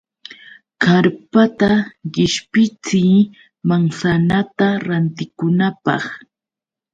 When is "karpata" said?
0.83-1.69